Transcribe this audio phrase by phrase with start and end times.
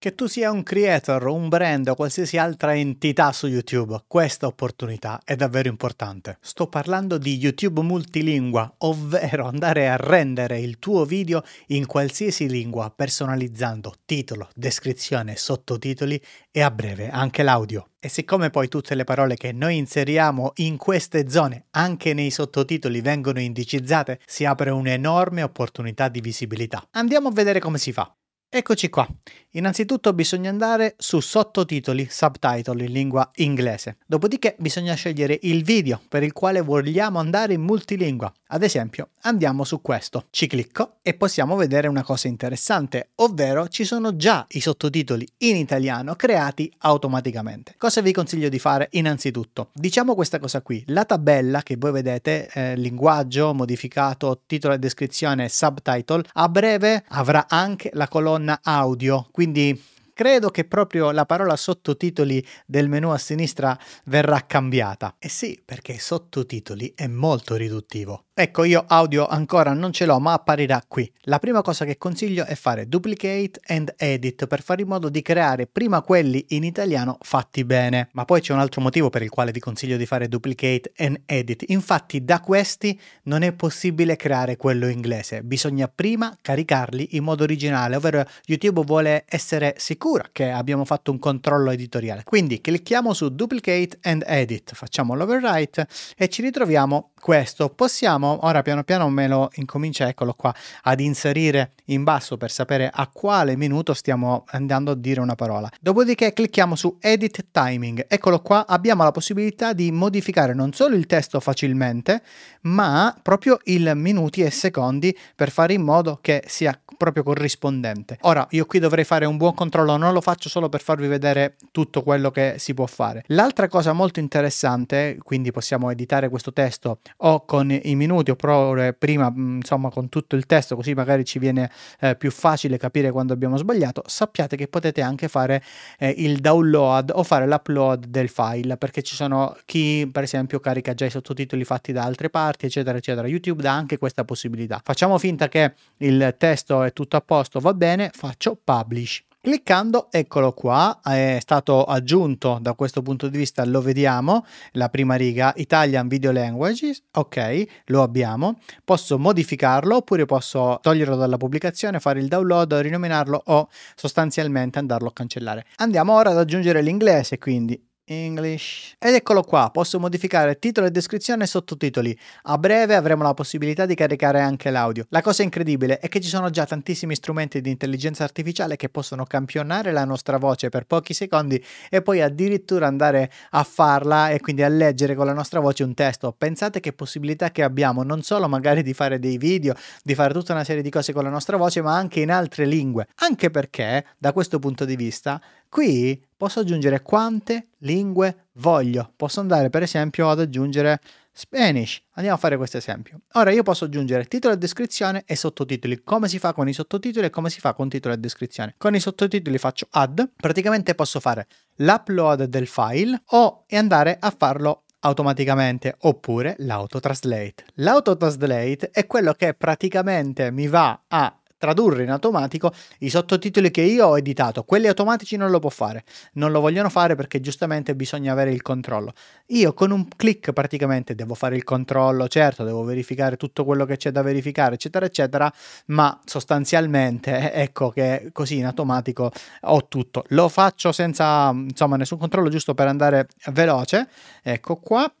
[0.00, 5.20] Che tu sia un creator, un brand o qualsiasi altra entità su YouTube, questa opportunità
[5.24, 6.38] è davvero importante.
[6.40, 12.92] Sto parlando di YouTube multilingua, ovvero andare a rendere il tuo video in qualsiasi lingua
[12.94, 16.22] personalizzando titolo, descrizione, sottotitoli
[16.52, 17.88] e a breve anche l'audio.
[17.98, 23.00] E siccome poi tutte le parole che noi inseriamo in queste zone, anche nei sottotitoli,
[23.00, 26.86] vengono indicizzate, si apre un'enorme opportunità di visibilità.
[26.92, 28.12] Andiamo a vedere come si fa.
[28.50, 29.06] Eccoci qua.
[29.52, 33.98] Innanzitutto bisogna andare su sottotitoli, subtitle in lingua inglese.
[34.06, 38.32] Dopodiché bisogna scegliere il video per il quale vogliamo andare in multilingua.
[38.48, 40.26] Ad esempio, andiamo su questo.
[40.30, 45.56] Ci clicco e possiamo vedere una cosa interessante, ovvero ci sono già i sottotitoli in
[45.56, 47.74] italiano creati automaticamente.
[47.76, 49.70] Cosa vi consiglio di fare innanzitutto?
[49.74, 50.82] Diciamo questa cosa qui.
[50.86, 57.46] La tabella che voi vedete, eh, linguaggio modificato, titolo e descrizione, subtitle, a breve avrà
[57.48, 59.80] anche la colonna audio quindi
[60.18, 65.14] credo che proprio la parola sottotitoli del menu a sinistra verrà cambiata.
[65.16, 68.24] E eh sì, perché sottotitoli è molto riduttivo.
[68.40, 71.12] Ecco, io audio ancora non ce l'ho, ma apparirà qui.
[71.22, 75.22] La prima cosa che consiglio è fare duplicate and edit per fare in modo di
[75.22, 78.10] creare prima quelli in italiano fatti bene.
[78.12, 81.22] Ma poi c'è un altro motivo per il quale vi consiglio di fare duplicate and
[81.26, 81.64] edit.
[81.66, 85.42] Infatti, da questi non è possibile creare quello inglese.
[85.42, 91.18] Bisogna prima caricarli in modo originale, ovvero YouTube vuole essere sicura che abbiamo fatto un
[91.18, 92.22] controllo editoriale.
[92.22, 97.68] Quindi clicchiamo su duplicate and edit, facciamo l'overwrite e ci ritroviamo questo.
[97.68, 102.90] Possiamo ora piano piano me lo incomincia, eccolo qua, ad inserire in basso per sapere
[102.92, 105.70] a quale minuto stiamo andando a dire una parola.
[105.80, 108.06] Dopodiché clicchiamo su Edit Timing.
[108.08, 112.22] Eccolo qua, abbiamo la possibilità di modificare non solo il testo facilmente,
[112.62, 118.18] ma proprio i minuti e secondi per fare in modo che sia proprio corrispondente.
[118.22, 121.56] Ora, io qui dovrei fare un buon controllo, non lo faccio solo per farvi vedere
[121.70, 123.24] tutto quello che si può fare.
[123.28, 129.32] L'altra cosa molto interessante, quindi possiamo editare questo testo o con i minuti oppure prima,
[129.34, 131.70] insomma, con tutto il testo, così magari ci viene
[132.00, 135.62] eh, più facile capire quando abbiamo sbagliato, sappiate che potete anche fare
[135.98, 140.94] eh, il download o fare l'upload del file, perché ci sono chi, per esempio, carica
[140.94, 143.26] già i sottotitoli fatti da altre parti, eccetera, eccetera.
[143.26, 144.80] YouTube dà anche questa possibilità.
[144.82, 149.27] Facciamo finta che il testo è tutto a posto, va bene, faccio publish.
[149.40, 155.14] Cliccando, eccolo qua, è stato aggiunto da questo punto di vista, lo vediamo, la prima
[155.14, 162.18] riga Italian Video Languages, ok, lo abbiamo, posso modificarlo oppure posso toglierlo dalla pubblicazione, fare
[162.18, 165.66] il download, rinominarlo o sostanzialmente andarlo a cancellare.
[165.76, 168.94] Andiamo ora ad aggiungere l'inglese, quindi English.
[168.98, 172.16] Ed eccolo qua, posso modificare titolo e descrizione e sottotitoli.
[172.44, 175.06] A breve avremo la possibilità di caricare anche l'audio.
[175.10, 179.24] La cosa incredibile è che ci sono già tantissimi strumenti di intelligenza artificiale che possono
[179.24, 184.62] campionare la nostra voce per pochi secondi e poi addirittura andare a farla e quindi
[184.62, 186.34] a leggere con la nostra voce un testo.
[186.36, 190.52] Pensate che possibilità che abbiamo non solo magari di fare dei video, di fare tutta
[190.52, 193.06] una serie di cose con la nostra voce, ma anche in altre lingue.
[193.16, 199.12] Anche perché, da questo punto di vista, Qui posso aggiungere quante lingue voglio.
[199.16, 201.00] Posso andare per esempio ad aggiungere
[201.32, 202.00] Spanish.
[202.12, 203.20] Andiamo a fare questo esempio.
[203.34, 206.02] Ora io posso aggiungere titolo e descrizione e sottotitoli.
[206.02, 208.74] Come si fa con i sottotitoli e come si fa con titolo e descrizione?
[208.78, 210.20] Con i sottotitoli faccio add.
[210.36, 211.46] Praticamente posso fare
[211.76, 217.64] l'upload del file o andare a farlo automaticamente oppure l'autotranslate.
[217.74, 224.06] L'autotranslate è quello che praticamente mi va a tradurre in automatico i sottotitoli che io
[224.06, 224.62] ho editato.
[224.62, 226.04] Quelli automatici non lo può fare,
[226.34, 229.12] non lo vogliono fare perché giustamente bisogna avere il controllo.
[229.48, 233.96] Io con un clic praticamente devo fare il controllo, certo, devo verificare tutto quello che
[233.96, 235.52] c'è da verificare, eccetera, eccetera,
[235.86, 239.30] ma sostanzialmente ecco che così in automatico
[239.62, 240.24] ho tutto.
[240.28, 244.08] Lo faccio senza insomma nessun controllo, giusto per andare veloce.
[244.42, 245.12] Ecco qua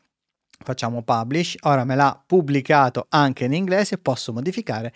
[0.60, 4.92] facciamo publish, ora me l'ha pubblicato anche in inglese, posso modificare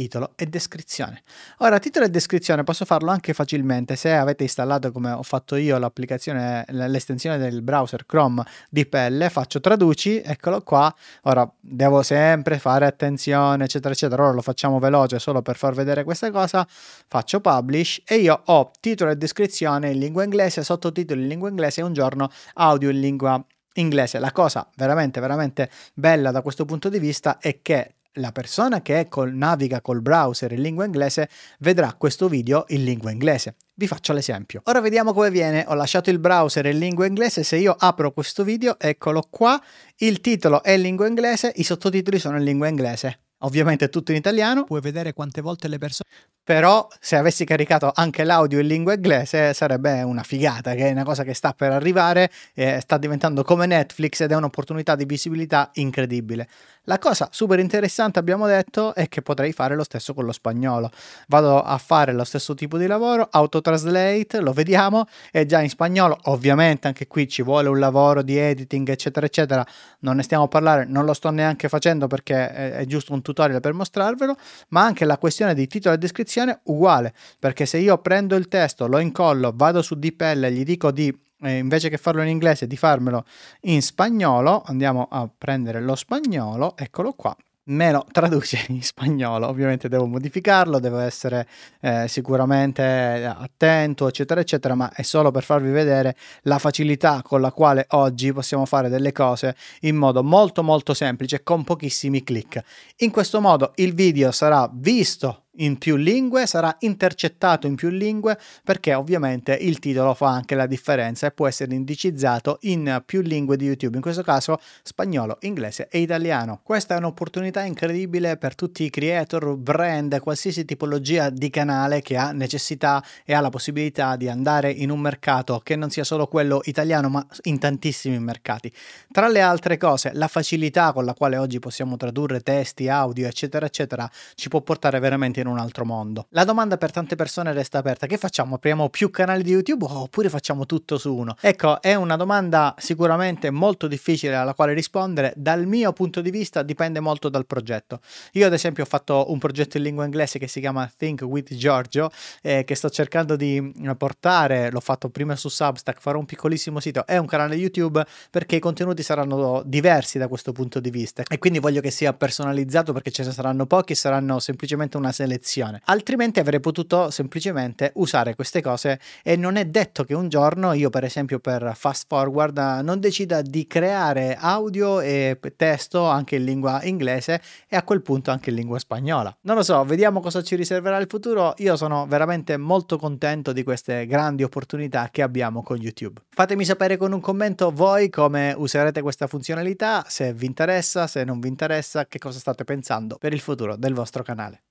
[0.00, 1.22] titolo e descrizione.
[1.58, 5.76] Ora, titolo e descrizione posso farlo anche facilmente se avete installato come ho fatto io
[5.76, 10.94] l'applicazione, l'estensione del browser Chrome di pelle, faccio traduci, eccolo qua.
[11.24, 14.22] Ora devo sempre fare attenzione, eccetera, eccetera.
[14.22, 16.66] Ora lo facciamo veloce solo per far vedere questa cosa.
[16.66, 21.82] Faccio publish e io ho titolo e descrizione in lingua inglese, sottotitoli in lingua inglese
[21.82, 23.44] e un giorno audio in lingua
[23.74, 24.18] inglese.
[24.18, 29.06] La cosa veramente, veramente bella da questo punto di vista è che la persona che
[29.08, 31.28] col, naviga col browser in lingua inglese
[31.58, 33.56] vedrà questo video in lingua inglese.
[33.74, 34.60] Vi faccio l'esempio.
[34.64, 35.64] Ora vediamo come viene.
[35.66, 37.42] Ho lasciato il browser in lingua inglese.
[37.42, 39.60] Se io apro questo video, eccolo qua.
[39.96, 43.20] Il titolo è in lingua inglese, i sottotitoli sono in lingua inglese.
[43.42, 44.64] Ovviamente è tutto in italiano.
[44.64, 46.10] Puoi vedere quante volte le persone
[46.50, 51.04] però se avessi caricato anche l'audio in lingua inglese sarebbe una figata, che è una
[51.04, 55.70] cosa che sta per arrivare, eh, sta diventando come Netflix ed è un'opportunità di visibilità
[55.74, 56.48] incredibile.
[56.84, 60.90] La cosa super interessante, abbiamo detto, è che potrei fare lo stesso con lo spagnolo.
[61.28, 66.18] Vado a fare lo stesso tipo di lavoro, autotranslate, lo vediamo, è già in spagnolo.
[66.24, 69.64] Ovviamente anche qui ci vuole un lavoro di editing, eccetera, eccetera.
[70.00, 73.22] Non ne stiamo a parlare, non lo sto neanche facendo perché è, è giusto un
[73.22, 74.34] tutorial per mostrarvelo,
[74.68, 78.86] ma anche la questione di titolo e descrizione uguale, perché se io prendo il testo,
[78.86, 82.66] lo incollo, vado su DPL e gli dico di eh, invece che farlo in inglese,
[82.66, 83.24] di farmelo
[83.62, 87.34] in spagnolo, andiamo a prendere lo spagnolo, eccolo qua,
[87.70, 89.48] me lo traduce in spagnolo.
[89.48, 91.46] Ovviamente devo modificarlo, devo essere
[91.80, 97.52] eh, sicuramente attento, eccetera, eccetera, ma è solo per farvi vedere la facilità con la
[97.52, 102.62] quale oggi possiamo fare delle cose in modo molto molto semplice con pochissimi clic.
[102.98, 108.38] In questo modo il video sarà visto in più lingue, sarà intercettato in più lingue
[108.64, 113.56] perché ovviamente il titolo fa anche la differenza e può essere indicizzato in più lingue
[113.56, 116.60] di YouTube, in questo caso spagnolo, inglese e italiano.
[116.62, 122.32] Questa è un'opportunità incredibile per tutti i creator, brand, qualsiasi tipologia di canale che ha
[122.32, 126.60] necessità e ha la possibilità di andare in un mercato che non sia solo quello
[126.64, 128.72] italiano ma in tantissimi mercati.
[129.10, 133.66] Tra le altre cose, la facilità con la quale oggi possiamo tradurre testi, audio, eccetera,
[133.66, 136.26] eccetera, ci può portare veramente in un altro mondo.
[136.30, 138.56] La domanda per tante persone resta aperta: che facciamo?
[138.56, 141.36] Apriamo più canali di YouTube oppure facciamo tutto su uno?
[141.40, 145.32] Ecco, è una domanda sicuramente molto difficile alla quale rispondere.
[145.36, 148.00] Dal mio punto di vista dipende molto dal progetto.
[148.32, 151.54] Io, ad esempio, ho fatto un progetto in lingua inglese che si chiama Think with
[151.54, 152.10] Giorgio,
[152.42, 154.70] eh, che sto cercando di eh, portare.
[154.70, 157.06] L'ho fatto prima su Substack, farò un piccolissimo sito.
[157.06, 161.38] È un canale YouTube perché i contenuti saranno diversi da questo punto di vista e
[161.38, 165.80] quindi voglio che sia personalizzato perché ce ne saranno pochi, saranno semplicemente una selezione selezione.
[165.84, 170.90] Altrimenti avrei potuto semplicemente usare queste cose e non è detto che un giorno io,
[170.90, 176.82] per esempio, per fast forward non decida di creare audio e testo anche in lingua
[176.82, 179.36] inglese e a quel punto anche in lingua spagnola.
[179.42, 181.54] Non lo so, vediamo cosa ci riserverà il futuro.
[181.58, 186.20] Io sono veramente molto contento di queste grandi opportunità che abbiamo con YouTube.
[186.30, 191.38] Fatemi sapere con un commento voi come userete questa funzionalità, se vi interessa, se non
[191.38, 194.62] vi interessa, che cosa state pensando per il futuro del vostro canale.